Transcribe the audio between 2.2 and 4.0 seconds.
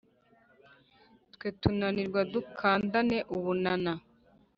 dukandane ubunana